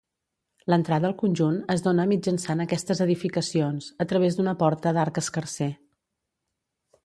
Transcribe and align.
L'entrada 0.73 1.05
al 1.09 1.13
conjunt 1.19 1.59
es 1.73 1.83
dóna 1.87 2.07
mitjançant 2.13 2.65
aquestes 2.65 3.03
edificacions, 3.07 3.93
a 4.07 4.11
través 4.13 4.39
d'una 4.39 4.57
porta 4.65 4.95
d'arc 4.99 5.23
escarser. 5.27 5.73